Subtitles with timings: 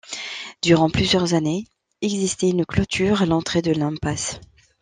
[0.63, 1.65] Durant plusieurs années
[2.01, 4.39] existait une clôture à l'entrée de l'impasse.